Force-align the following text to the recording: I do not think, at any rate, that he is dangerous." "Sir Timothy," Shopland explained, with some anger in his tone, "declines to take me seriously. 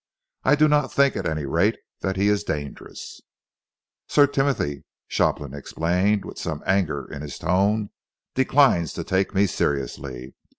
I 0.43 0.55
do 0.55 0.67
not 0.67 0.91
think, 0.91 1.15
at 1.15 1.27
any 1.27 1.45
rate, 1.45 1.77
that 1.99 2.15
he 2.15 2.27
is 2.27 2.43
dangerous." 2.43 3.21
"Sir 4.07 4.25
Timothy," 4.25 4.83
Shopland 5.07 5.53
explained, 5.53 6.25
with 6.25 6.39
some 6.39 6.63
anger 6.65 7.05
in 7.07 7.21
his 7.21 7.37
tone, 7.37 7.91
"declines 8.33 8.93
to 8.93 9.03
take 9.03 9.35
me 9.35 9.45
seriously. 9.45 10.33